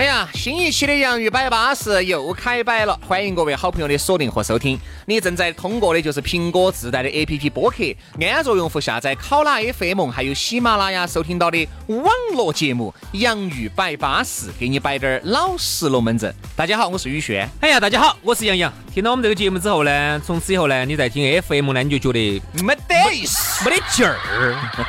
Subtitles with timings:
[0.00, 4.78] Hey, 新一期的洋芋摆巴士又开摆了，欢迎各位好朋友的锁定和收听。
[5.06, 7.76] 你正在通过的就是苹果自带的 APP 播客，
[8.20, 16.34] 安卓用户下载考拉 FM，还有喜马拉雅收听到的网络节目《洋芋摆巴士》，给你摆点儿老实龙门阵。
[16.56, 17.48] 大家好，我是宇轩。
[17.60, 18.72] 哎呀，大家好，我是杨洋。
[18.92, 24.16] 听到我们这个节目之后呢，从此以后呢，你在听 FM 呢，你就觉得没得意思，没得劲儿。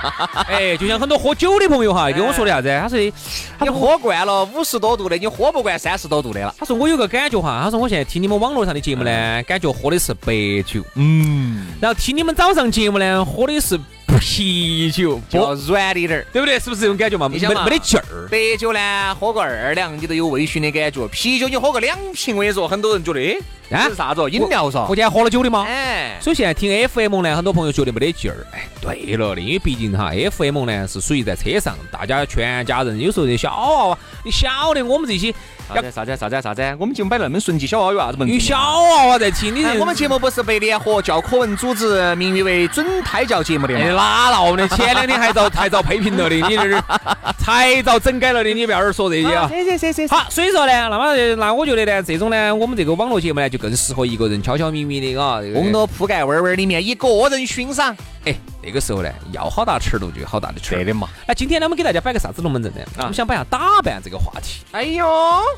[0.50, 2.68] 哎，就像很多喝酒的朋友哈， 跟我说的啥子？
[2.82, 3.14] 他说的，
[3.62, 6.56] 你喝惯了五十多度的，你喝不惯三十多度的了。
[6.58, 10.34] 他说我有个感觉哈，他说我现在听你们网络上的节目呢，感觉喝的是白
[10.66, 13.80] 酒，嗯，然后听你们早上节目呢，喝的是
[14.20, 16.60] 啤酒，要软一点儿，对不对？
[16.60, 17.30] 是不是这种感觉嘛？
[17.30, 18.28] 没没得劲儿。
[18.32, 23.38] 白酒呢，喝个二两你都有微醺的感觉，啤酒你喝个两瓶，我跟你说，很多人觉得，哎，
[23.72, 24.30] 这是啥子？
[24.30, 24.86] 饮料嗦？
[24.86, 25.66] 福建喝了酒的吗？
[25.68, 28.46] 哎，所以现在听 FM 呢，很多朋友觉得没得劲儿。
[28.52, 35.34] 哎，对了的，因为毕竟哈，FM 呢是属于在车上，大家全家人，有时候这小娃娃，你晓得我们这些。
[35.74, 36.76] 啥子啥子啥子啥子？
[36.78, 38.34] 我们节目摆那么顺气，小娃娃有啥子问题？
[38.34, 43.74] 有小娃娃在听，你我们节目不是被联合教科文组织命名誉为准胎教节目的？
[43.78, 44.68] 哪闹的？
[44.68, 46.84] 前两天还遭 还遭批评了的，你这是
[47.40, 49.48] 才遭整改了的，你不要说这些啊！
[49.50, 50.08] 谢谢谢谢。
[50.08, 57.96] 好，所以说呢，那么那我觉得呢，这种呢，我们这个网络节目呢，就更适合一个人悄悄咪咪的啊，嗡到铺盖弯弯里面，一个人欣赏。
[58.26, 61.08] 哎，那个时候呢，要好大尺度就有好大的尺度的嘛。
[61.28, 62.82] 那今天呢，我们给大家摆个啥子龙门阵呢？
[62.98, 64.64] 我们想摆下打扮这个话题。
[64.72, 65.06] 哎呦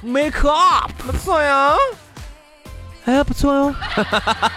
[0.01, 1.75] ，make up 不错呀，
[3.05, 3.73] 哎呀不错哟。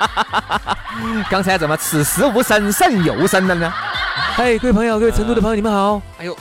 [1.31, 3.72] 刚才怎么此时无声胜有声了呢？
[4.37, 6.03] 哎，各位朋友，各位成都的朋友，你们好。
[6.19, 6.37] 哎呦，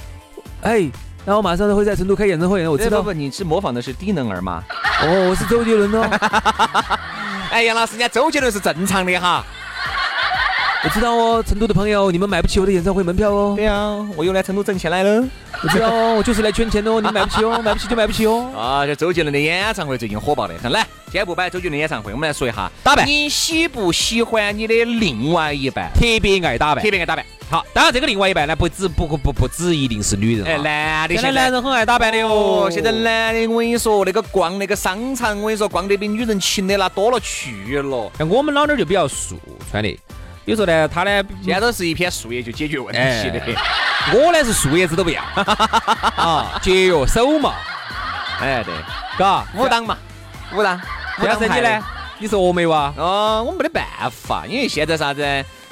[0.61, 0.89] 哎，
[1.25, 2.99] 那我马上会在成都开演唱会，我知道。
[3.01, 4.63] 不不，你是模仿的是低能儿吗？
[5.01, 6.09] 哦，我是周杰伦哦。
[7.51, 9.43] 哎，杨老师，人家周杰伦是正常的哈。
[10.83, 13.53] 我知道哦，成都的朋友，你们买不起我的演唱会门票哦。
[13.55, 13.73] 对呀，
[14.15, 15.23] 我又来成都挣钱来了。
[15.63, 17.01] 我知道哦， 我就是来圈钱的哦。
[17.01, 18.51] 你买不起哦， 买不起就买不起哦。
[18.55, 20.71] 啊，这周杰伦的演唱会最近火爆的很。
[20.71, 23.05] 来，今天不摆周杰伦演唱会，我们来说一下打扮。
[23.05, 26.83] 你喜不喜欢你的另外一半特别爱打扮？
[26.83, 27.25] 特别爱打扮。
[27.49, 30.45] 好，当然这个另外一半呢，不止不不不不止一定是女人。
[30.47, 32.67] 哎，男的现在男人很爱打扮的哦。
[32.71, 38.11] 现在男的我跟你说，那个逛那个商场，我跟你说逛得比女人勤的那多了去了。
[38.17, 39.39] 像我们老娘就比较素
[39.69, 39.89] 穿的。
[40.43, 43.41] 比如说呢，他呢，现在都是一片树叶就解决问题的。
[44.13, 45.21] 我呢是树叶子都不要
[46.17, 47.53] 啊，节约手嘛。
[48.41, 48.73] 哎，对，
[49.17, 49.97] 嘎，武当嘛，
[50.55, 50.81] 武当。
[51.23, 51.79] 但是你呢？
[52.17, 52.93] 你说我没哇？
[52.97, 55.21] 哦，我没得办法，因为现在啥子？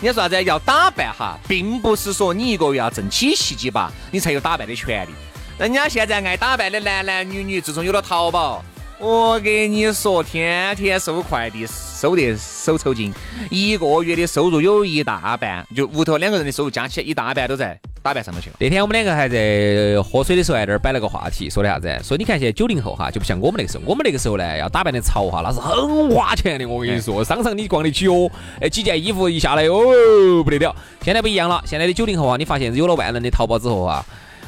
[0.02, 0.44] 你说啥子？
[0.44, 5.12] 要打扮哈，并不是说你一个月要挣几七几八，你才有打扮的权利。
[5.58, 8.62] 人家现在爱打扮的男男女女，自从有了淘宝。
[9.00, 13.14] 我跟你说，天天收快递，收得手抽筋，
[13.50, 18.56] 一个月的收入有一大半，就屋头两个人的收入加起来一大半都在打扮上面去了。
[18.60, 22.00] 那天我们两个还在喝水的时候，在那儿摆了个话题，说的啥子？
[22.04, 26.68] 说你看现在九零后哈，就不像我们那个时候，我们那个时候呢，要打扮的潮哈，那是很花钱的。
[26.68, 28.30] 我跟你说，商场你逛得起哦，
[28.62, 30.76] 哎，几件衣服一下来哦，不得了。
[31.02, 34.06] 现在不一样了，现在的九零后啊，你发现有了万能的淘宝之后啊。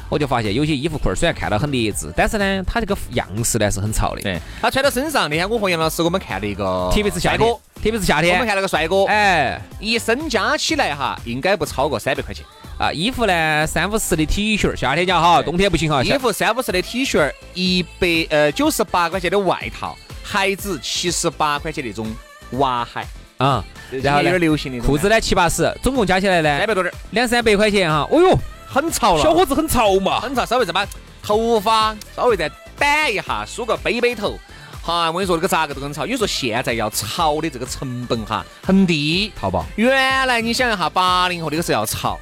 [0.08, 4.22] 我就发现有些衣服裤儿虽然看到很劣质，但是呢，它这个样式呢是很潮的。
[4.22, 5.28] 对，它穿到身上。
[5.28, 7.52] 那天我和杨老师我们看了一个，特别是夏天，
[7.82, 12.46] 特别是夏天，我们看了个帅哥，哎，一身加起来哈，应该不超过三百块钱
[12.78, 12.92] 啊。
[12.92, 16.02] 衣服呢，三五十的 T 恤，夏天家哈，冬天不行哈。
[16.02, 22.06] 衣服三五十的 T 恤，一百呃九十八块钱的外套，鞋子七十八块钱那种
[22.52, 23.06] 娃鞋
[23.38, 23.64] 啊，
[24.02, 28.08] 然后有点流行的裤子呢七八十，总共加起来呢三百多点，两三百块钱哈。
[28.10, 28.38] 哦哟。
[28.68, 30.44] 很潮了，小伙子很潮嘛，很潮。
[30.44, 30.84] 稍微这么
[31.22, 34.36] 头发稍微再掸一下，梳个背背头，
[34.82, 36.04] 哈，我跟你说，这个咋个都很潮。
[36.04, 39.64] 你说现在要潮的这个成本哈很低，淘宝。
[39.76, 42.18] 原来你想一下，八零后那个时候要潮，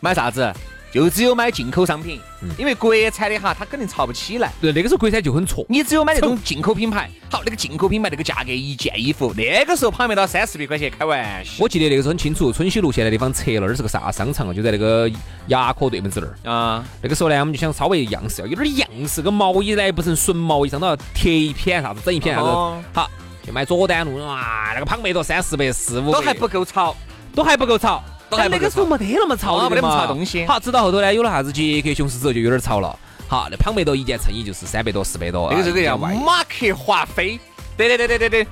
[0.00, 0.52] 买啥子？
[0.92, 2.20] 就只有买进口商品，
[2.58, 4.52] 因为国产的哈，它肯定炒不起来。
[4.60, 7.08] 对，那个时候国产就很挫，你只有买那种进口品牌。
[7.30, 11.52] 好，那个进口品牌那个价格，一件衣服那个时候旁边到三四百块钱，开玩笑。
[11.60, 14.52] 我记得那个时候很清楚，春熙路现在地方拆了那儿是个啥商场啊？
[14.52, 15.08] 就在那个
[15.46, 16.84] 牙科对门子那儿啊。
[17.00, 22.48] 那个时候呢，我们就想稍微样式要有点样式，个毛衣呢不成纯毛衣，上头要贴一片啥子，整一片啥子。
[22.92, 23.08] 好，
[23.46, 26.96] 就买佐丹路哇，那个旁边都三四百、四五，都还不够潮，
[27.32, 28.02] 都还不够潮。
[28.30, 32.96] 都还不得那个时候没得那么潮没得那么嘛潮东西好，直到后头呢，有了啥子杰克琼斯之后就有点潮了。
[33.28, 35.48] 好，那庞贝多一件衬衣就是三百多、四百多。
[35.50, 37.38] 那个时候叫外马克华菲，
[37.76, 38.46] 对对对对对对，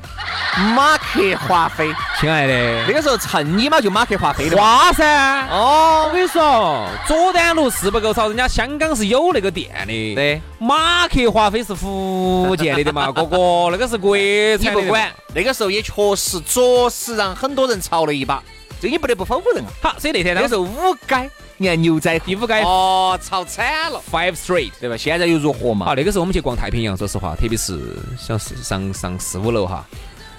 [0.76, 1.92] 马克华菲。
[2.20, 4.62] 亲爱的，那个时候衬衣嘛就马克华菲的嘛。
[4.62, 5.48] 花噻。
[5.50, 10.14] 我哦，跟你说，佐丹路是不够潮，人家香港是有那个店的。
[10.14, 14.80] 对，马克华菲是福建的的嘛， 哥哥，那个是国你产的。
[14.80, 18.40] 不管，那个时候也确实着实让很多人潮了一把，
[18.80, 19.70] 这你不得不否认啊。
[19.82, 24.72] 好，所以那天呢那个时候五街，你看牛仔，第五街哦，潮惨了，，Five Street。
[24.80, 24.96] 对吧？
[24.96, 25.86] 现在又如何嘛？
[25.86, 29.84] 啊，那个时候我们去逛太平洋，说实话，特别是像是上上四五楼哈，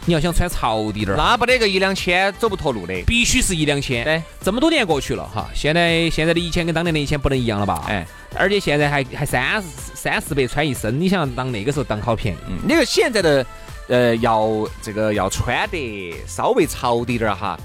[0.06, 2.94] 你要想穿潮滴点儿，那不得个一两千走不脱路的。
[3.06, 4.04] 必须是一两千。
[4.04, 7.84] 对，这么多年过去了哈，现在现在的一千跟当年的一千不能一样了吧？
[7.88, 9.62] 哎，而且现在还还三
[9.94, 12.38] 三四百穿一身，你想当那个时候当好便宜？
[12.48, 13.46] 嗯，那个现在的
[13.90, 14.50] 呃要
[14.82, 17.60] 这个要穿得稍微潮滴点儿哈，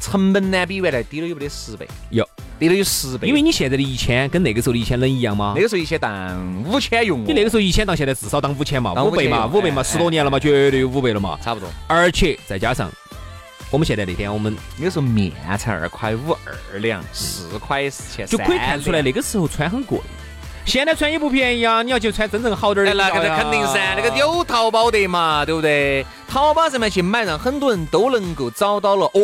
[0.00, 1.86] 成本呢比原来低了有没得十倍？
[2.10, 2.28] 有，
[2.58, 3.28] 低了有十倍。
[3.28, 5.62] 因为你现在的一千跟那个时候的一千能一样吗那？
[5.62, 11.38] 个时候一千当五千用哦，你那个时候一千到现在至少当五千嘛，五倍嘛，五倍嘛，哎十多年了嘛，绝对有五倍了嘛。
[11.42, 11.68] 差不多。
[11.86, 12.90] 而且再加上
[13.70, 16.32] 我们现在那天我们那个时候面才二块五
[16.72, 19.98] 二两，四块钱就可以看出来那个时候穿很贵。
[20.64, 21.80] 现在穿也不便宜啊！
[21.80, 26.04] 你要去穿真正好点的，那个那肯定噻，那个有淘宝的嘛，对不对？
[26.26, 29.20] 淘宝上面去买，让很多人都能够找到了哦，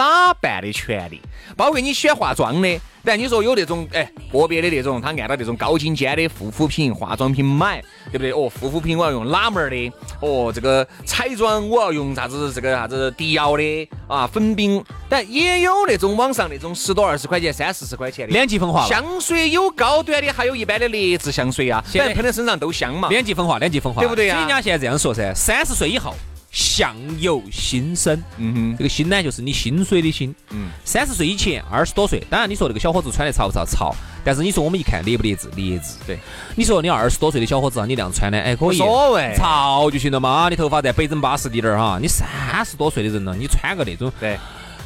[0.00, 1.20] 打扮的权利，
[1.54, 8.32] 包括你喜欢化妆的，但你说有那种哎个别的那种，他按照那种高精尖的护肤品、化妆品买，对不对？
[8.32, 9.92] 哦，护肤品我要用哪门儿的？
[10.22, 12.50] 哦，这个彩妆我要用啥子？
[12.50, 18.32] 这个啥子迪奥的啊，粉饼，但也有那种网上那种十多二十块钱、三四十块钱的。
[18.32, 18.86] 两极分化。
[18.86, 23.10] 香水有高端的，还有一般的劣质香水啊，现在反正喷在身上都香嘛。
[23.10, 26.14] 两极分化，两极分化，对不对呀所以人家现在这样说噻，三十岁以后
[26.50, 28.22] 相由心生。
[28.38, 30.34] 嗯哼这个心呢，就是你薪水的心。
[30.50, 33.64] 嗯，三十岁以前，二十多岁，当然你说那个小伙子穿的潮不潮？
[33.64, 33.94] 潮。
[34.22, 35.48] 但是你说我们一看劣不劣质？
[35.56, 35.94] 劣质。
[36.06, 36.18] 对。
[36.54, 38.76] 你说你二十多岁的小伙子啊，你那样穿的，哎，可无以。
[38.76, 41.98] 所谓潮就行了嘛，你头发再北整巴适滴点儿哈。
[42.00, 42.28] 你三
[42.64, 44.38] 十多岁的人了，你穿个那种，对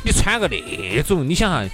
[0.05, 1.65] 你穿个那种，你想哈，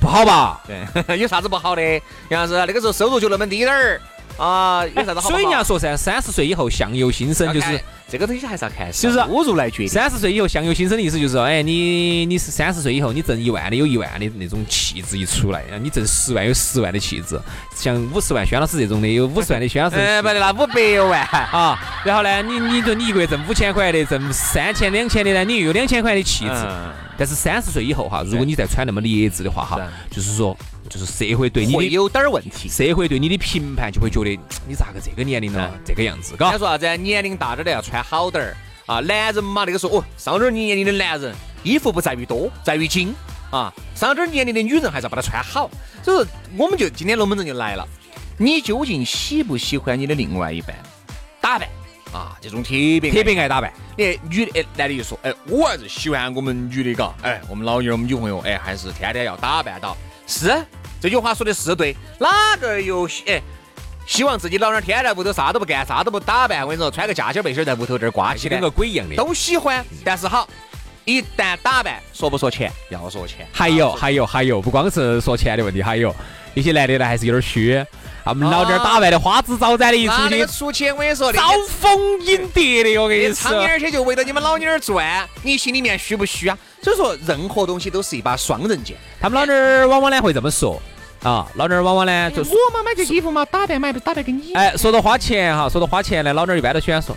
[0.00, 0.62] 不好吧？
[0.66, 1.82] 对， 有啥子不好的？
[2.30, 4.00] 杨老师，那个时候收入就那么低点儿
[4.38, 5.28] 啊，有啥子好？
[5.28, 9.88] 所以人家说噻，三十岁以后相由心生，就是这个东西还是要看就是收入来决定。
[9.88, 17.38] 三十岁以后相由心生的意思就是说，哎，你你是三十岁以后，你挣一万的有一万的那种气质一出来，你挣十万有十万的气质，
[17.74, 19.96] 像五十万轩老师这种的有 五十万的轩老师。
[19.96, 21.20] 哎，不得那五百万，
[21.50, 26.52] 啊，然后呢，你你就你一个月挣五千块的，挣三千两千的呢，你又有两千块的气质。
[26.54, 29.76] 嗯但是三十岁以后哈，如果你再穿那么劣质的话哈，
[30.08, 30.56] 就是说，
[30.88, 32.68] 就是社会对你的会有点儿问题。
[32.68, 34.30] 社会对你的评判就会觉得
[34.66, 36.58] 你咋个这个年龄了，这个样子，嘎他。
[36.58, 36.96] 说啥子？
[36.96, 38.56] 年龄大点儿的要穿好点儿
[38.86, 39.00] 啊。
[39.00, 43.14] 男人嘛，那个时候哦，上点儿年龄的男人，衣服不在于多，在于精
[43.50, 43.72] 啊。
[43.94, 45.70] 上点儿年龄的女人还是要把它穿好。
[46.02, 46.26] 所以说，
[46.56, 47.86] 我们就今天龙门阵就来了，
[48.36, 50.74] 你究竟喜不喜欢你的另外一半
[51.40, 51.68] 打扮
[52.12, 52.36] 啊？
[52.40, 59.96] 这种特别特别爱打扮，哎，女的，哎，男的就说，哎，我还是喜欢我们女的，嘎，哎，我们老爷儿，我们女朋友，哎，还是天天要打扮到。
[60.28, 60.64] 是，
[61.00, 63.40] 这句话说的是对，哪个有喜，哎，
[64.06, 69.16] 希望自己老娘儿天天在屋头啥都不干，啥都不打扮，我跟你说，穿个夹脚背心儿在屋头这儿挂起来跟个，鬼一样的。
[69.16, 69.82] 都喜欢。
[70.04, 70.46] 但是好，
[71.06, 72.70] 一旦打扮，说不说钱？
[72.90, 73.48] 要说钱。
[73.50, 76.14] 还有还有还有，不光是说钱的问题，还有
[76.52, 77.82] 一些男的呢还是有点虚，
[78.22, 81.48] 他们老点儿打扮的花枝招展的一出去出去，我跟你说，那招
[81.80, 83.28] 蜂引蝶的，我跟你说。
[83.28, 86.58] 那苍蝇儿些就围着你们老娘儿转，你心里面虚不虚啊？
[86.82, 88.96] 所以说，任何东西都是一把双刃剑。
[89.20, 90.80] 他们老点儿往往呢会这么说
[91.22, 94.52] 啊，老点儿往往呢就是，我嘛买件衣服嘛，打扮买不打扮给你。
[94.54, 97.16] 哎，说到花钱哈，说到花钱呢，老点儿一般都喜欢说，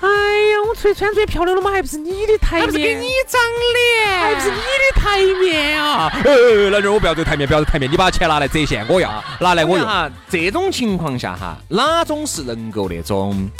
[0.00, 3.40] 哎呀，我出去穿最漂亮的嘛，还不是你的台面，还不是给你长
[3.74, 6.10] 脸，还不是你的台面啊！
[6.24, 9.86] 呃，老弟儿，我不要这台面，不要这台面，你把钱拿来折现，我要拿来我用。
[9.86, 13.50] 哈，这种情况下哈，哪种是能够那种，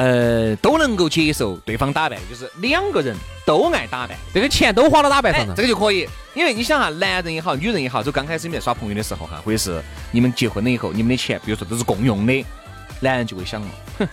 [0.00, 3.14] 呃，都能够接受对方打扮，就是两个人
[3.44, 6.08] 都爱打扮，这个钱都花到打扮哎上，上这，个就可以。
[6.32, 9.78] 因为你想哈，男人也好，女人也好，就刚开始你们在耍朋友的时候哈，或者是
[10.10, 12.42] 你们结婚了以后，你们的钱，比如说都是共用的，
[13.00, 14.08] 男人就会想了，哼，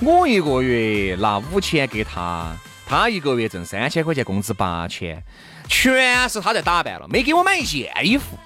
[0.00, 5.22] 我一个月拿五千给他，他一个月挣三千块钱，工资八千，
[5.68, 8.38] 全是他在打扮了，没给我买一件衣服，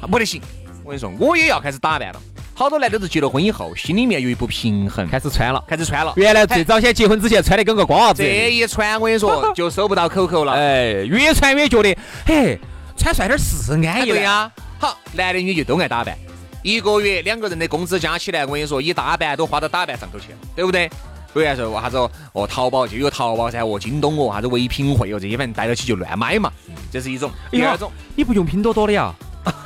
[0.00, 0.40] 啊不得行。
[0.82, 2.22] 我跟你说，我也要开始打扮了。
[2.60, 5.64] 好多男的是结了婚以后，心里面有一不平衡，开始穿了。
[5.66, 6.12] 开始穿了。
[6.14, 10.52] 原来最早先结婚之前穿的跟个瓜娃子这一穿，我跟你说， 就收不到口口了。
[10.52, 12.60] 哎，越穿越觉得，嘿，
[12.98, 16.14] 穿帅点儿是安逸对呀、好，男的女就都爱打扮，
[16.62, 20.86] 一个月两个人的工资加起来，我跟你说，一大半都花到打扮上头去了，对不对？
[21.32, 21.96] 比如说啥子
[22.34, 26.52] 哦，淘宝就有淘宝噻，哦，京东哦，啥子唯品会哦，这些反正带到起就乱买嘛，
[26.92, 27.30] 这是一种。
[27.50, 29.14] 第二种，你不用拼多多的呀？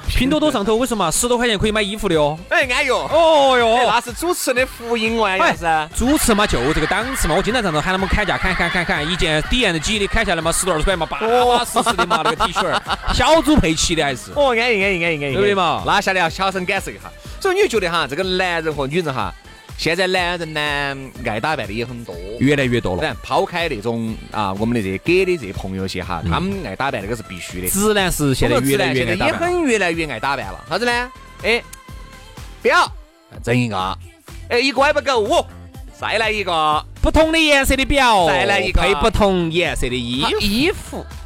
[0.06, 2.38] 拼多多上头为什么十多块钱可以买衣服的哦？
[2.48, 2.98] 哎，安哟。
[3.10, 5.88] 哦哟，那是主持的福音玩意是。
[5.96, 7.34] 主持嘛，就这个档次嘛。
[7.34, 12.80] 我经常上头喊他们砍价，砍砍砍砍，一件底沿的几的砍下来嘛，十多二十块嘛，巴巴适适的嘛，那个 T 恤，
[13.12, 14.30] 小猪佩奇的还是。
[14.36, 15.82] 哦，安逸安逸安逸安逸，对不对嘛？
[15.84, 17.10] 那下来要小声感受一下。
[17.40, 19.34] 所以你就觉得哈，这个男人和女人哈。
[19.76, 20.60] 现在男人呢，
[21.26, 23.16] 爱打扮的也很多，越来越多了。
[23.22, 27.68] 抛开那种啊，我们的这些给的这些朋友些哈，他们爱打扮那个是必须的。
[27.68, 30.64] 直男是现在越来越爱打扮也很越来越爱打扮了。
[30.68, 31.12] 啥子呢？
[31.42, 31.62] 哎，
[32.62, 32.90] 表
[33.42, 33.98] 整一个，
[34.48, 35.46] 哎，一个还不够，
[36.00, 41.23] 再来一个不同的颜色的表，再来一个配不同颜色的衣衣服，哎。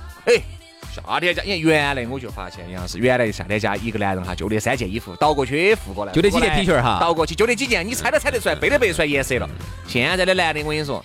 [1.06, 9.48] 夏天家，你看原来我就发现，杨是原来夏天家一个男人哈，就那三件衣服，倒过去复过来，就那几件 T 恤哈，倒过去就那几件，你猜都猜得出来，背都背得出来颜色了。
[9.86, 11.04] 现在的男的，我跟你说，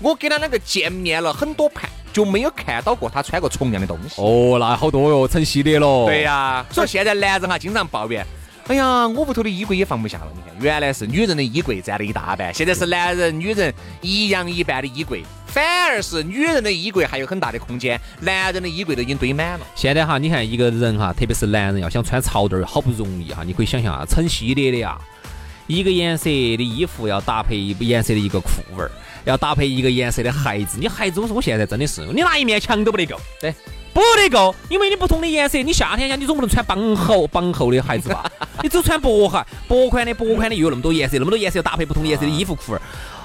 [0.00, 4.20] 我跟他两个见面了很多盘，就没有看到过他穿过重样的东西。
[4.20, 6.06] 哦，那好多哟，成系列了。
[6.06, 8.26] 对呀，所以现在男人哈经常抱怨，
[8.66, 10.26] 哎呀，我屋头的衣柜也放不下了。
[10.34, 15.24] 你看，原来是女人的衣柜占了一大半，现在是男人、女人一样一半的衣柜。
[15.50, 19.66] 反而是女人的衣柜还有很大的空间，男人的衣柜都已经堆满了。
[19.74, 24.96] 现在哈，你看一个人哈，特别是男人要想穿潮点儿，好不容易哈，你可以想象啊，成系列的呀，
[25.66, 28.90] 一个颜色的衣服要搭配一个颜色的一个裤纹儿，
[29.24, 30.78] 要搭配一个颜色的鞋子。
[30.78, 33.52] 你鞋子，我说我现在真的是，你拿一面墙都不得够，对，
[33.92, 38.30] 不得够，因为你不同的颜色，你夏天呀，你总不能穿绑厚绑厚的鞋子吧？
[38.62, 42.80] 你只穿薄鞋，薄款的薄款的又有那么多颜色，那么多颜色要搭配不同颜色的衣服裤儿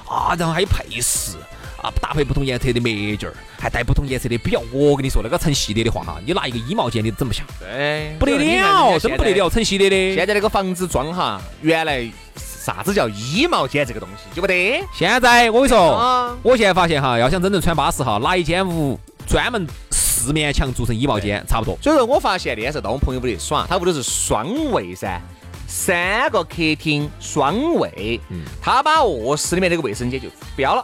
[0.10, 1.38] 啊，然后还有配饰。
[1.86, 4.60] 啊，搭配不同颜色的墨镜儿，还戴不同颜色的表。
[4.72, 7.44] 我跟你说，那个成系列的话哈，你拿一个衣帽间你都整不下。
[7.60, 10.15] 对，不得了，真不得了，成系列的。
[10.15, 14.84] 现在那个房子装哈，原来啥子叫衣帽间这个东西就不得。
[14.92, 21.77] 现在我跟你说，我现在发现哈，要想真正穿巴适哈，拿一间屋专门四面墙做成衣帽间，差不多。
[21.84, 25.22] 所以说我发现那天是到我朋友屋里耍，他屋头是双卫噻，
[25.68, 30.84] 三个客厅双卫，嗯，他把卧室里面那个卫生间就标了。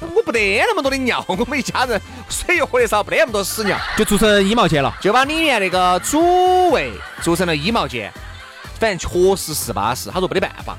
[0.00, 6.90] 我不得那么多的尿，我们一家人水又喝得少，不得那么多屎尿，就做成衣帽间了，就把里面那个主卫
[7.22, 8.12] 做成了衣帽间。
[8.80, 10.76] 反正确实是巴适，他说没得办法。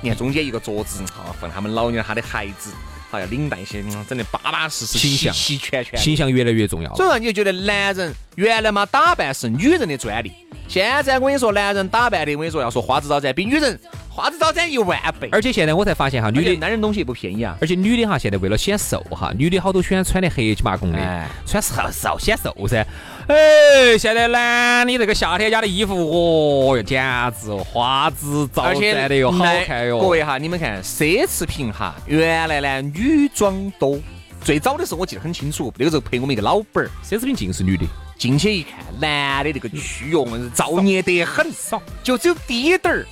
[0.00, 2.72] 你看中间一个桌子，啊放他们老娘他的孩子，
[3.10, 6.92] 好要领带些，整得巴巴适适，形象齐全全，形象越来越重要。
[6.96, 10.32] 所以说你就觉得男人原来嘛打扮是女人的专利，
[10.66, 13.80] 现在我跟你说男人打扮的，我跟你说要说花枝招展，比女人。
[14.14, 17.58] 花枝招展一万倍，而且现在我才发现哈，女的男人东西也不便宜啊。
[17.60, 22.86] 而且女的哈，现在为了显瘦哈，女的好多喜欢穿的黑漆麻公的，穿瘦瘦显瘦噻。
[23.26, 27.02] 哎，现在男的这个夏天家的衣服，哦哟，简
[27.32, 29.98] 直花枝招展的哟，好看哟。
[29.98, 33.98] 各位哈，你们看奢侈品哈，原来呢女装多，
[34.44, 37.84] 最早的时候我记得很清楚，那个时候陪我们一个老板儿，奢侈品尽是女的，
[38.16, 43.04] 进去一看，男的那个区哟，造孽得很，少，就只有低点儿。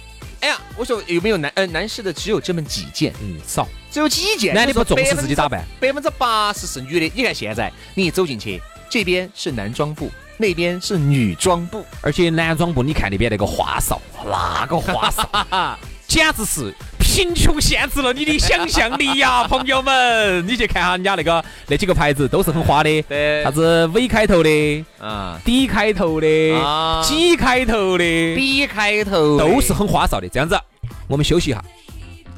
[0.43, 4.53] 哎呀，我说有没有男呃男士的只有这么几件，嗯，少，只有几件。
[4.53, 7.13] 男的不重视自己打扮，百分之八十是女的。
[7.15, 15.29] 你看现在，你一走进去，这边是男装部，那边是女装部，而且男装部，你看那边那个花哨，那个花哨，
[16.14, 16.75] 简直是。
[16.99, 20.47] 贫穷限制了你的想象力呀，朋友们！
[20.47, 28.04] 你去看下人家那个那几个牌子都是很花的，对，啥子 V 开头的啊，D 开头的啊，G 开头的
[28.35, 30.28] ，B 开头都是很花哨的。
[30.28, 30.59] 这样子，
[31.07, 31.62] 我们休息一下，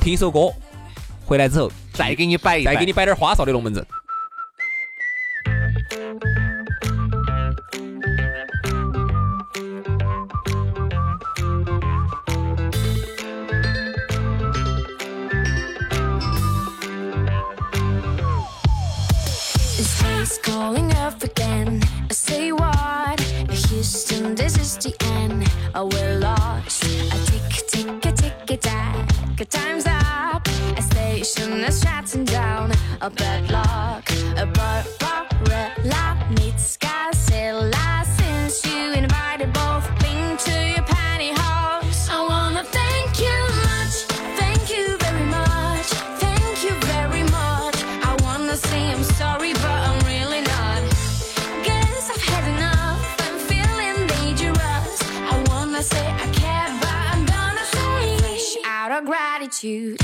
[0.00, 0.52] 听一首歌，
[1.24, 3.86] 回来之后再给你摆一再给你摆点花哨的龙门阵。
[33.04, 34.10] A bad luck.
[34.38, 38.02] A Barbarella meets Godzilla.
[38.16, 43.94] Since you invited both Bing to your pantyhose, I wanna thank you much.
[44.40, 45.88] Thank you very much.
[46.24, 47.76] Thank you very much.
[48.08, 50.80] I wanna say I'm sorry, but I'm really not.
[51.62, 53.04] Guess I've had enough.
[53.26, 54.92] I'm feeling dangerous.
[55.30, 60.03] I wanna say I care, but I'm gonna say out of gratitude.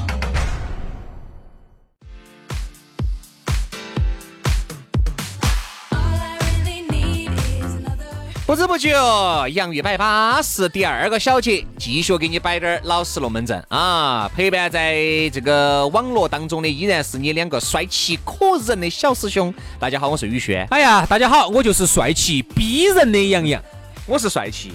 [8.51, 14.29] 不知不觉，洋芋摆巴士第二个小节，继续给你摆点儿老实龙门阵啊！
[14.35, 14.93] 陪伴在
[15.31, 19.53] 这个网络当中的依然是你两个帅气可人的小师兄。
[19.79, 23.63] 大家好，我是宇轩，哎呀，大家好，我就是帅气逼人的杨洋，
[24.05, 24.73] 我是帅气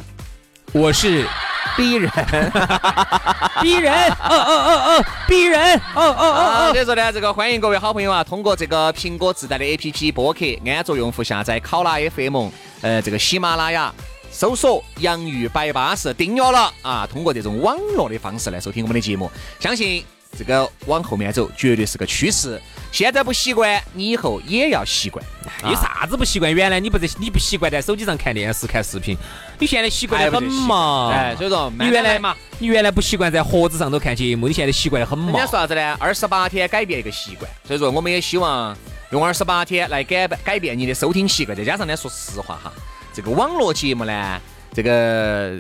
[0.76, 1.26] 我是
[1.74, 2.10] 逼人。
[3.62, 6.70] 逼人，哦哦哦哦，逼人，哦哦哦。
[6.74, 12.50] 所以说呢，这个欢迎各位好朋友啊，通过这个苹果自带的 APP 播客，安卓用户下载考拉 FM，
[12.82, 13.90] 呃，这个喜马拉雅。
[14.30, 17.08] 搜索“洋芋摆巴士”，订阅了啊！
[17.10, 20.04] 通过这种网络的方式来收听我们的节目，相信
[20.36, 22.60] 这个往后面走绝对是个趋势。
[22.96, 25.22] 现在不习惯，你以后也要习惯。
[25.64, 26.50] 有啥子不习惯？
[26.50, 29.14] 原来你不在，你不习惯在手机上看电视、看视频，
[29.58, 31.10] 你现在习惯得很嘛？
[31.12, 35.40] 哎，所以说你原来嘛，你原来不习惯在盒子上头看节目，你现在习惯得很嘛人家？
[35.42, 35.94] 说啥子呢？
[36.00, 38.74] 二十八天改变一个习惯，所以说我们也希望
[39.10, 41.54] 用二十八天来改改变你的收听习惯。
[41.54, 42.72] 再加上呢，说实话哈，
[43.12, 44.40] 这个网络节目呢，
[44.72, 45.58] 这个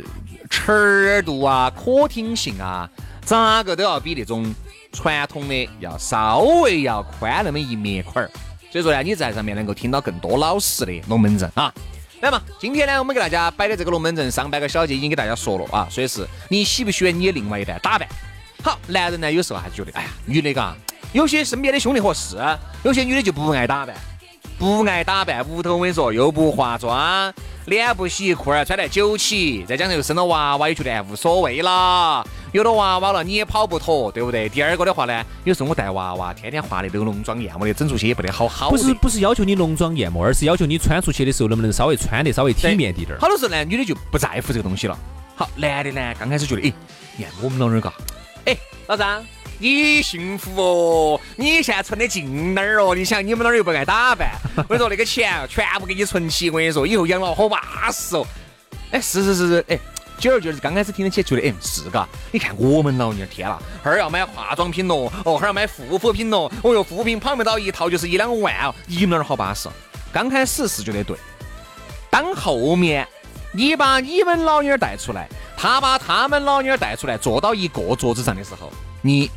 [0.48, 2.88] 尺度啊、可听性啊，
[3.22, 4.54] 咋个都要比那种
[4.96, 8.30] 传统的要稍微要宽那么一面块儿。
[8.70, 11.72] 所以说呢，你在上面能够听到更多老实的龙门阵啊。
[12.20, 18.08] 来嘛，今天呢，我们给大家摆的这个龙门阵，上半个小节已经给大家说了啊，所以是你喜不喜欢你的另外一半打扮？
[18.62, 20.74] 好，男人呢有时候还是觉得，哎呀，女的嘎，
[21.12, 22.36] 有些身边的兄弟伙是，
[22.82, 23.94] 有些女的就不爱打扮，
[24.58, 27.32] 不爱打扮，屋头我跟你说又不化妆，
[27.66, 32.26] 脸不洗，裤儿穿得久起，再加上又生了娃娃，也觉得无所谓啦。
[32.56, 34.48] 有了娃娃了，你也跑不脱，对不对？
[34.48, 38.70] 第二个的话呢，有时候我带娃娃，天天化的都浓妆艳抹的，整出去也不得好好。
[38.70, 43.20] 不是不是要求你浓妆艳抹，而是要求你穿出去的时候能不能稍微穿得稍微体面滴点儿。
[43.20, 44.98] 好多时候呢，女的就不在乎这个东西了。
[45.34, 46.72] 好，男的呢，刚开始觉得，哎，
[47.18, 47.92] 你看我们老娘儿嘎，
[48.46, 49.22] 哎，老张，
[49.58, 52.94] 你幸福哦，你现在存的进哪儿哦？
[52.94, 58.26] 你想，你们那儿又不爱打扮，我跟你说，那个钱全部给你存起，我跟你说，以后养老好巴适哦。
[58.92, 59.78] 哎，是是是是，哎。
[60.18, 62.08] 久而久之，刚开始听得起，觉得哎是嘎。
[62.32, 68.74] 你看我们老娘儿，天啦，哈儿要买化妆品咯，哦，哈儿要买护肤品咯，哦哟，护肤品跑不到一套就是一两万哦。
[68.86, 69.68] 你们那儿好巴适。
[70.12, 71.16] 刚开始是觉得对，
[72.10, 73.06] 当后面
[73.52, 79.30] 你把你们老娘儿带出来，他把他们老娘儿带出来，坐到一个桌子上的时候，你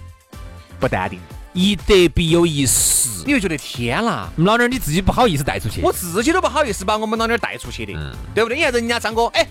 [0.79, 1.19] 不淡定，
[1.53, 3.09] 一得必有一失。
[3.25, 5.81] 你就觉得天啦，老娘儿你自己不好意思带出去。
[5.81, 8.57] 我自己都不好意思把我们老娘儿带出去的，嗯对不对？
[8.57, 9.45] 你看人家张哥，哎，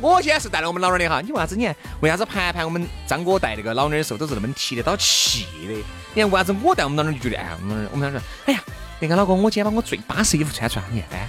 [0.00, 1.54] 我今天是带了我们老娘儿的哈，你为啥子？
[1.56, 5.74] 你看为啥子盘盘我们张哥带那个老娘儿的时候都是那么提得到气的？
[6.14, 8.60] 你看为啥子我带我们老娘儿就觉得，哎，我们我们老娘儿，哎呀，
[8.98, 11.28] 你看老公，我今天把我最巴适衣服穿出来，你看，哎，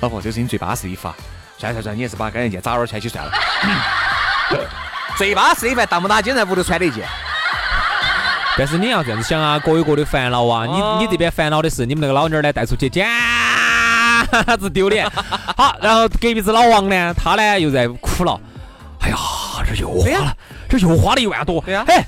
[0.00, 1.16] 老婆，这是你最巴适的衣服啊，
[1.58, 3.32] 算算算，你还是把该一件早点穿起算了。
[5.16, 7.06] 最巴适的衣服，大不大今在屋头穿的一件。
[8.58, 10.66] 但是你要这样子想啊，各有各的烦恼啊。
[10.66, 13.08] 你你这边烦恼的是你们那个老妞儿呢带出去捡
[14.60, 15.08] 直丢脸。
[15.56, 18.40] 好，然后隔壁子老王呢，他呢又在苦恼。
[19.00, 19.16] 哎呀，
[19.68, 20.36] 这又花了，
[20.68, 21.60] 这又花了一万多。
[21.62, 22.00] 对呀嘿，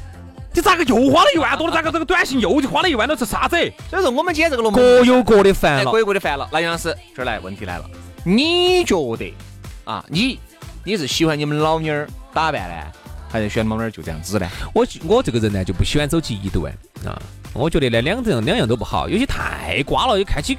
[0.53, 1.75] 你咋个又花了一万多了？
[1.75, 3.17] 咋个这个短信又花了一万多？
[3.17, 3.57] 是啥子？
[3.91, 5.99] 所以说我们今天这个龙门各有各的烦哎，了各。
[5.99, 6.49] 有各的烦了。
[6.53, 7.85] 那杨老师，这儿来问题来了，
[8.25, 9.35] 你觉得
[9.85, 10.39] 啊，你
[10.85, 12.75] 你是喜欢你们老妞儿打扮呢，
[13.29, 14.49] 还是喜欢老妞儿就这样子呢？
[14.73, 16.73] 我我这个人呢就不喜欢走极端
[17.05, 17.21] 啊，
[17.53, 20.57] 我觉得呢两样两样都不好，有些太瓜了，又看起。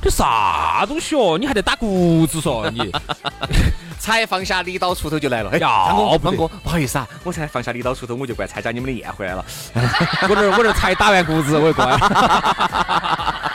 [0.00, 1.36] 嗯这啥东西哦？
[1.36, 2.92] 你还得打谷子嗦你？
[3.98, 5.50] 才放下李刀锄头就来了。
[5.50, 9.44] 哎，要张哥，不得张哥，不好意思啊，我才放下李刀锄头，我就过来参加你们的宴会来了。
[9.74, 11.98] 我这儿我这儿才打完谷子，我就过来。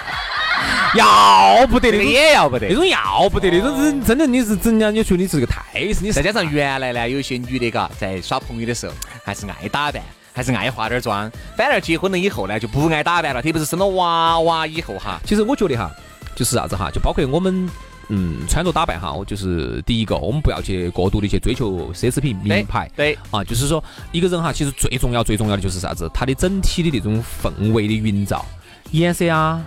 [0.96, 2.76] 要不得这个那种，也要不得那。
[2.76, 11.32] 种要不得那种人，真的你是真的，你说你是个太是你再加上原来呢，有一些女的嘎，在耍朋友的时候，还是爱打扮，还是爱化点儿妆。
[11.56, 15.18] 反而结婚了以后呢，就不爱打扮了，特别是生了娃娃以后哈。
[15.26, 15.90] 其实我觉得哈，
[16.36, 17.70] 就是啥子哈，就包括我们。
[18.14, 26.12] 嗯，穿着打扮哈，我就是第一个，我们不要去过度的去追求奢侈品、名牌，对，啊，就是说一个人哈，其实最重要、最重要的就是啥子？
[26.14, 28.46] 他的整体的那种氛围的营造，
[28.92, 29.64] 颜色啊，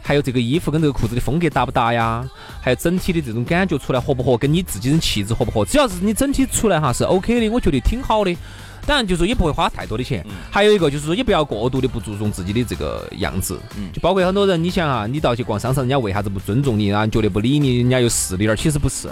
[0.00, 2.26] 还有这个衣服跟这个裤子的风格搭不搭呀？
[2.58, 5.62] 还有整体的这种感觉出来合不合，跟你自己的气质合不合？
[5.66, 8.34] 只要是你整体出来哈是 OK 的，我觉得挺好的。
[8.84, 10.24] 当然，就是说也不会花太多的钱。
[10.50, 13.58] 还有一个就是说，也不要过度的不注重自己的这个样子。
[13.76, 17.06] 嗯就包括很多人，你想啊，你到去逛商场，人家为啥子不尊重你啊？
[17.06, 19.08] 觉得不理你，人家又势利点儿，其实不是。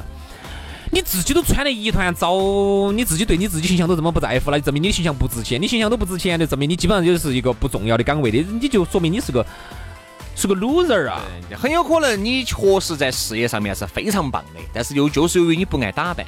[0.94, 5.60] 你自己都穿得一团糟，你自己对你自己形象都这么不在乎了，证明你的形象不值钱。
[5.60, 9.46] 你形象都不值钱，就证明你基本上就是一个不重要的岗位的，你就说明你是个
[10.36, 11.22] 是个 loser 啊。
[11.56, 16.26] 很有可能你确实在事业上面是非常棒的，但是又就是由于你不爱打扮，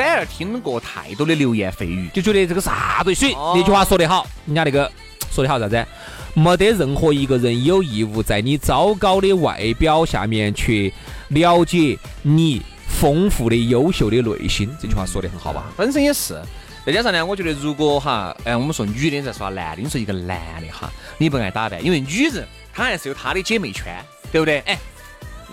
[0.00, 2.08] 反而听过太多的流言蜚语。
[2.14, 4.90] 就觉得这个啥东西，哦那句话说得好，人家那个
[5.30, 5.86] 说得好啥子？
[6.32, 10.90] 没得任何一个人有义务在你糟糕的外表下面去
[11.28, 14.74] 了解你丰富的、优秀的内心。
[14.80, 15.64] 这句话说得很好吧？
[15.76, 16.40] 本身也是。
[16.86, 24.60] 再加上呢，我觉得如果哈，哎，我们说女的在耍男的，你说一个男的哈，你不爱打扮，因为女人她还是有她的姐妹圈，对不对？
[24.60, 24.78] 哎，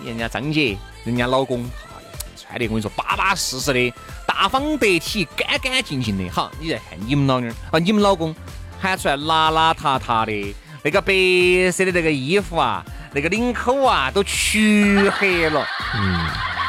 [0.06, 2.00] 人家张姐，人家老公，哎，
[2.34, 3.92] 穿的我跟你说巴巴适适的，
[4.28, 6.28] 大方得体，干干净净的。
[6.30, 8.36] 好，你再看你们老妞儿啊，你们老公
[8.78, 15.66] 喊出来邋邋遢遢的，那个白色的那个衣服啊，那个领口啊都黢黑了。
[15.96, 16.26] 嗯，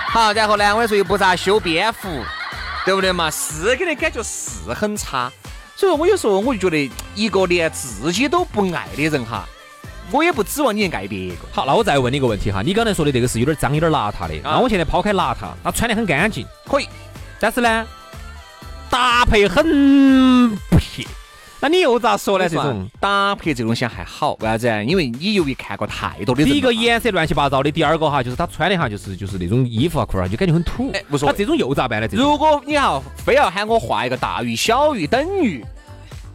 [0.08, 2.08] 好，然后呢，我跟你说又不咋修边幅，
[2.86, 3.30] 对不对嘛？
[3.30, 5.30] 是给人感觉是很差。
[5.76, 9.46] 所以说，我有时候我就觉得，一个连自己都不爱的人哈，
[10.12, 11.48] 我也不指望你爱别个。
[11.52, 16.90] 好，那我再问你一个问题哈，你刚才说的这个是有点脏、有点邋遢的，那我现在抛开邋遢，他穿得很干净，可以，
[17.40, 17.88] 但是呢，
[18.90, 21.06] 搭配很不撇。
[21.62, 22.48] 那你又咋说呢？
[22.48, 24.82] 这种搭配这个东西还好，为啥子啊？
[24.82, 30.90] 因为你由于看过太多的，第一个颜色乱七八糟的，第二个哈就是他穿的哈就是就是那种衣服啊裤儿啊，就感觉很土。
[30.94, 32.08] 哎无所谓他这种又咋办呢？
[32.08, 35.62] 这如果你要非要喊我画一个大于、小于、等于，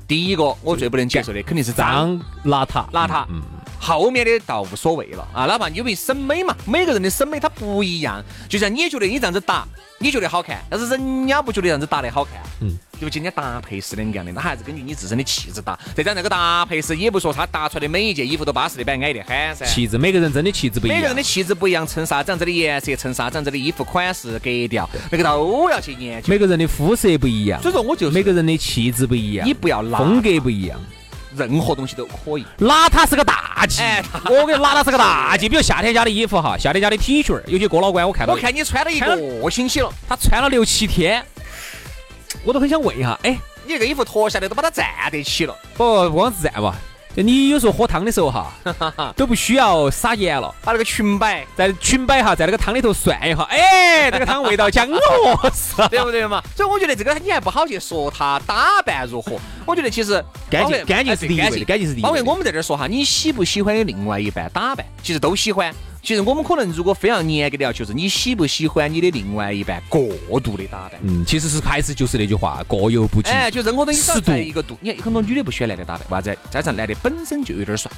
[0.06, 2.20] 第一个我最不能接受的肯定是脏。
[2.44, 3.40] 脏邋遢邋遢嗯，
[3.84, 8.24] 后面的倒无所谓了啊，哪怕因为审美嘛，每个人的审美它不一样。
[8.48, 9.66] 就像你觉得你这样子打，
[9.98, 12.34] 你觉得好看，但是人家不觉得这样子打的好看。
[12.60, 15.78] 嗯，就今天搭配是两个样的，那还是根据你自身的气质搭。
[15.94, 19.66] 再加上那个搭配是，也不说他搭出来的每一件衣服都巴适的板，矮得很噻。
[19.66, 20.96] 气质，每个人真的气质不一样。
[20.96, 26.28] 每个人的气质不一样，衬啥子样子的颜色，衬啥子样子的衣服款式、格调，那个都要去研究。
[26.28, 30.80] 每个人的肤色不一样，所以说我就是每个人的气质不一样，你不要拉风格不一样。
[31.36, 32.46] 任何东西都可以。
[32.60, 35.48] 邋遢是个大忌，哎我给你拿的是个大忌。
[35.48, 41.24] 比如夏天家的衣服哈，夏天家的 T 恤儿，有些哥老倌我看到，我看你穿了一个星期了，他穿了六七天，
[42.44, 45.56] 我都很想问一下，哎，你这个衣服脱下来都把它站得起了。
[45.76, 46.74] 不不光是这样吧，
[47.16, 48.52] 就你有时候喝汤的时候哈，
[49.16, 50.52] 都不需要撒盐了。
[50.64, 55.50] 把那个裙摆，在裙摆哈，在那个汤里头涮一下，哎， 这个汤味道香哦，
[55.88, 56.42] 对不对嘛？
[56.56, 59.36] 所以我觉得这个你还不好去说他打扮如何。
[59.66, 65.72] 我觉得其实干净干净是第一位干净是第一位包括我们在这儿说哈，你喜不喜欢你另外一半打扮，其实都喜欢。
[66.04, 70.06] 其实我们可能如果非常严格的要求是，你喜不喜欢你的另外一半过
[70.38, 71.00] 度的打扮？
[71.02, 73.30] 嗯，其实是还是就是那句话，过犹不及。
[73.30, 74.76] 哎，就任何东西适度在一个度。
[74.82, 76.38] 你看很多女的不喜欢男的打扮，为啥子？
[76.50, 77.90] 加上男的本身就有点帅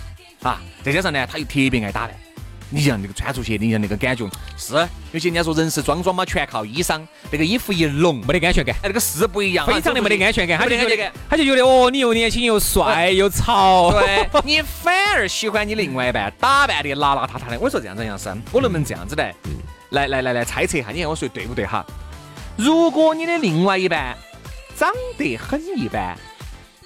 [0.42, 2.16] 啊，再加上呢，他又特别爱打扮。
[2.71, 4.75] 你像那个穿出去，你像那个感觉是，
[5.13, 7.01] 有些人家说人是装装嘛，全靠衣裳。
[7.31, 11.13] 那个衣服一浓，没得安全感，哎，那个是不一样啊，非常的没得安全感，他就觉得没得安全感。
[11.31, 17.59] 他就觉得哦，你又年轻又帅又潮，对你反而喜欢你另外一半打扮的邋邋遢遢的。
[17.61, 19.35] 我说这样子，杨生，我能不能这样子来，
[19.91, 21.85] 来来来来猜测一下，你看我说的对不对哈？
[22.57, 24.17] 如果你的另外一半
[24.77, 26.17] 长得很一般，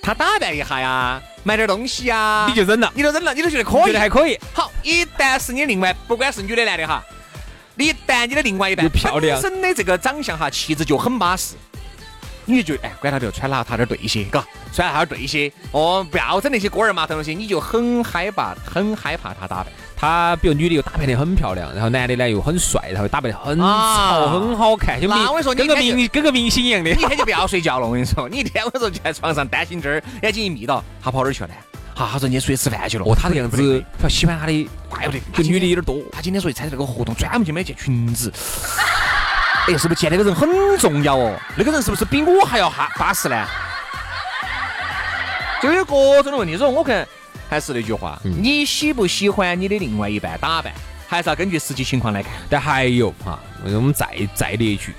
[0.03, 4.01] 他打扮一下呀，买点东西呀，你就忍了，你都忍了，你都觉得可以觉得。
[4.01, 4.39] 还可以。
[4.55, 7.03] 好，一旦是你另外，不管是女的男的哈，
[7.77, 11.55] 一旦你的另外一半又漂亮本身的这个长相哈，气质就很巴适，
[12.47, 19.67] 你就觉得哎，管他就，穿邋遢点对些，嘎，穿哪他点对些，哦，不要整那些锅儿麻头东西，你就很害怕，很害怕他打扮。
[20.01, 26.97] 他比如女的又打扮得很漂亮，然后男的呢又很帅，然后打扮得很啊潮、很好看，就我跟你说跟个你看就明跟个明星一样的你。
[26.97, 31.55] 一天就不要睡觉了，我跟你说，你一天晚上就在床上担心这儿，眼睛一眯到，他跑哪儿去了呢？
[31.95, 33.05] 好，他说你出去吃饭去了。
[33.05, 36.03] 哦，他这样子，他喜欢他的，怪不得跟女的有点多。
[36.11, 38.33] 他今天说去参加这个活动，专门去买件裙子。
[39.69, 41.39] 哎，是不是见那个人很重要哦？
[41.57, 43.47] 那个人是不是比我还要哈巴适呢？
[45.63, 47.07] 就有各种的问题，所以我看
[47.51, 50.39] 还是那句话，你喜不喜欢你的另外一半？
[50.39, 50.73] 打扮，
[51.09, 52.33] 还是要根据实际情况来看。
[52.49, 54.95] 但还有哈，我们再再列举，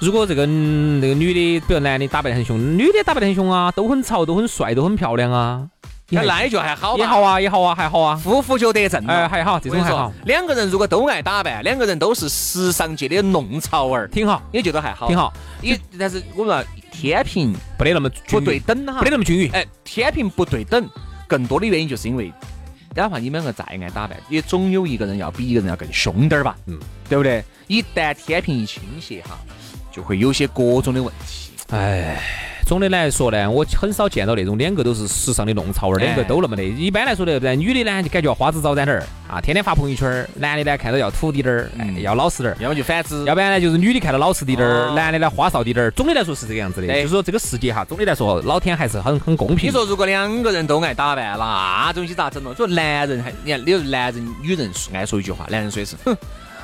[0.00, 5.68] 如果这个嗯那个女的，比如男的打扮得很凶，女的打扮得很凶啊，都很潮，都很帅，都很漂亮啊，
[6.10, 8.16] 那那也就还好吧，也好啊，也好啊，还好啊。
[8.16, 9.06] 夫妇就得正。
[9.06, 10.12] 哎，还好，这种还好。
[10.24, 15.16] 两个人如果都爱打扮，两个人都是时尚界的弄潮儿，挺好，也觉得还好，挺。
[15.16, 18.98] 好，也但是我们说天平不得那么不对等哈。
[18.98, 19.48] 不得，那么均匀。
[19.52, 20.86] 哎，天平不对等，
[21.26, 22.32] 更多的原因就是因为，
[22.94, 27.42] 哪怕你们两个再爱打扮，也总有一个人要比一个人要更凶点儿吧，嗯，对不对？
[27.68, 29.38] 一旦天平一倾斜哈，
[29.90, 31.50] 就会有些各种的问题。
[31.70, 32.22] 哎，
[32.66, 36.64] 总的来说呢，我很少见到那种两个都是时尚的弄潮儿，哎两个都那么的。
[36.64, 41.70] 一般来说呢，不然女的呢就感觉要花枝招展点儿啊，天天发朋友圈儿；男的呢看到要土滴点儿，
[42.00, 42.56] 要老实点儿。
[42.60, 45.90] 要么就反之，要不然呢，就是女的看到老实滴点儿，哦男的呢花哨滴点儿。
[45.90, 49.68] 总的来说是这个样子的，就是说这个世界哈，总的来说老天还是很很公平。
[49.68, 52.54] 你说如果两个人都爱打扮，那东西咋整了？
[52.54, 56.16] 所以男人还，你看，你说男人、女人爱说一句话，男人说的是，哼，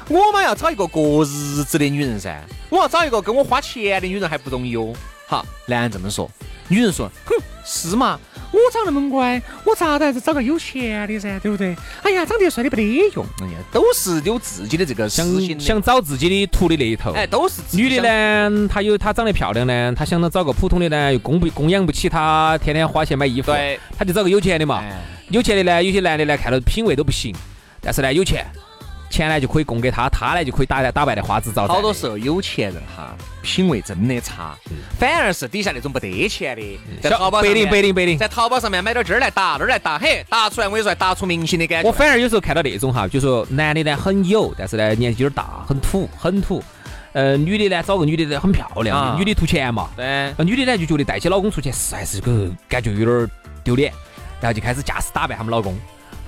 [0.09, 4.93] 我嘛要找一个过日子的女人噻，我要找一个跟我花钱的女人还不容易哦。
[5.29, 6.29] 好，男人这么说，
[6.69, 8.19] 女人说，哼，是嘛？
[8.51, 11.77] 我长那么乖，我咋的还是找个有钱的噻，对不对？
[12.03, 12.83] 哎呀，长得帅的不得
[13.15, 15.27] 用，哎呀，都是有自己的这个想
[15.61, 17.13] 想找自己的图的那一头。
[17.13, 18.49] 哎，都是女的？
[18.49, 24.79] 呢，她有她长得漂亮呢，她想找个普通的呢，又供不供养不起她天天花钱买衣服，对，她就找个有钱的嘛。
[24.79, 24.97] 哎
[25.29, 27.35] 有钱的呢，有些男的呢看到品味都不行，
[27.83, 28.47] 但是呢有钱，
[29.11, 31.75] 钱呢就可以供给他，他呢就可以打打扮的花枝招展。
[31.75, 34.57] 好多时候有钱人哈，品味真的差，
[34.99, 38.19] 反而是底下那种不得钱的，在淘宝上面白领白领。
[38.19, 41.89] 在淘宝上面买点这儿来打那儿来打，嘿，打出来我跟你说，打出明星的感觉。
[41.89, 46.63] 我反而有时候看到那种哈，就说男的呢很有，但是呢年纪有点大，很土，很土。
[47.15, 49.89] 呃，女的呢找个女的呢很漂亮，啊女的图钱嘛。
[49.97, 53.31] 对，那女的呢就觉得带起老公出去是还是个感觉有点儿
[53.65, 53.93] 丢脸，
[54.41, 55.77] 然后就开始架势打扮他们老公，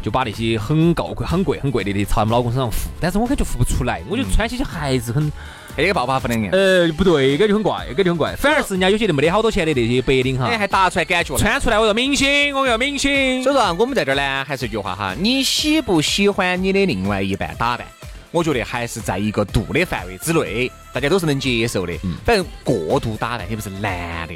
[0.03, 5.31] 就把那些很高贵、很贵、很贵的的朝他们老公身上付，但是我感觉付不出来，我觉得穿起去还是很
[5.77, 6.51] 那个爆发不能看。
[6.51, 8.35] 呃不对，感觉很怪，感觉很怪。
[8.37, 11.37] 反而是人家有些那没得好多钱的那些白领哈哎，，还打出来感觉。
[11.37, 13.43] 穿出来我要明星，我要明星。
[13.43, 17.87] 所以说啊，我们在这儿呢，还是一句话哈，你喜不喜欢你的另外一半打扮？
[18.33, 21.93] 我觉得还是在一个度的范围之内，大家都是能接受的。
[22.05, 24.35] 嗯反正过度打扮，也不是男的，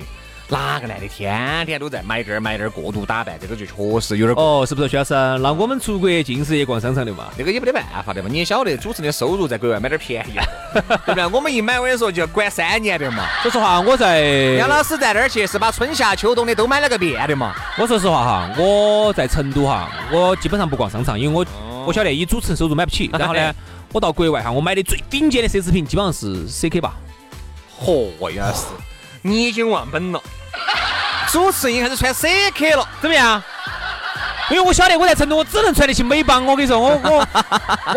[0.49, 4.61] 哪个男的天天都在买点儿买点儿过度打扮，这个就确实有点过。
[4.61, 5.15] 哦，是不是徐老师？
[5.15, 7.29] 那我们出国尽是也逛商场的嘛？
[7.39, 10.35] 那个也没得办法的嘛，你也晓得主持人的收入在国外买点儿便宜，
[11.07, 11.27] 对不对？
[11.29, 13.27] 我们一买我跟你说就要管三年的嘛。
[13.43, 14.21] 说实话，我在
[14.59, 17.55] 杨老师在那儿去是把春夏秋冬的都买了个遍的嘛。
[17.79, 21.47] 我说实话哈，我在成都哈，我基本上不逛商场，因为我、
[21.87, 23.09] 我晓得以主持人收入买不起。
[23.19, 23.55] 然后呢，
[23.93, 26.95] 我到国外哈，我买的最顶尖的奢侈品基本上是 CK 吧。
[27.83, 28.67] 嚯，杨老师，
[29.27, 30.21] 你已经忘本了。
[31.33, 33.43] 主持人还是穿 CK 了，怎么样？
[34.51, 36.45] 因为我晓得我在成都，我只能穿得起美邦。
[36.45, 37.27] 我跟你说，我我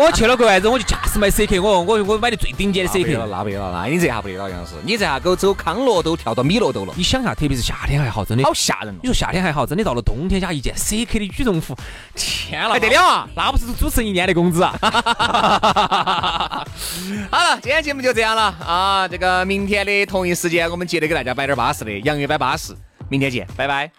[0.02, 3.26] 我去了国外之后，我就驾驶买 CK，我我我买的最顶尖的 CK 了。
[3.26, 8.44] 那不得了，那你这下不得了，杨老师，你这下狗走康乐都跳到米乐都了，你想下，特别是夏天还好，真的。
[8.44, 8.96] 好吓人哦。
[9.02, 11.76] 你说夏天还好，真的到了冬天加一件 CK 的羽绒服，
[12.16, 13.28] 天了，还得了啊！
[13.36, 14.72] 那不是主持人一年的工资啊！
[17.30, 19.08] 好了，今天节目就这样了啊！
[19.08, 22.74] 这个明天的同一时间，我们接着给大家摆点巴适的洋芋摆巴适，
[23.08, 23.90] 明天见，拜拜。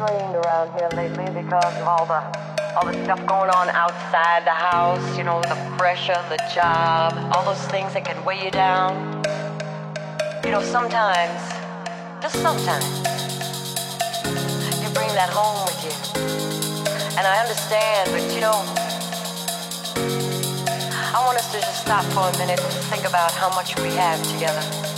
[0.00, 2.20] Strained around here lately because of all the
[2.74, 7.44] all the stuff going on outside the house, you know, the pressure, the job, all
[7.44, 8.94] those things that can weigh you down.
[10.42, 11.42] You know, sometimes,
[12.22, 12.86] just sometimes,
[14.80, 15.92] you bring that home with you.
[17.18, 18.56] And I understand, but you know,
[21.12, 23.90] I want us to just stop for a minute and think about how much we
[23.90, 24.89] have together.